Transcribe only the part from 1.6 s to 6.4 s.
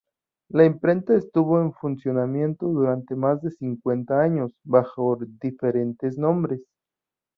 en funcionamiento durante más de cincuenta años, bajo diferentes